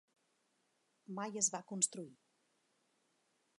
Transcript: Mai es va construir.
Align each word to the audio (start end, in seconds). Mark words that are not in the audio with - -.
Mai 1.19 1.37
es 1.43 1.51
va 1.57 1.61
construir. 1.73 2.11